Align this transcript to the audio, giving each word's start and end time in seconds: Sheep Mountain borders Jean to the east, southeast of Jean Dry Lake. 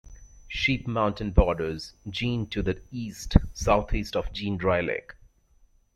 Sheep 0.47 0.87
Mountain 0.87 1.29
borders 1.29 1.93
Jean 2.09 2.47
to 2.47 2.63
the 2.63 2.81
east, 2.89 3.37
southeast 3.53 4.15
of 4.15 4.33
Jean 4.33 4.57
Dry 4.57 4.81
Lake. 4.81 5.11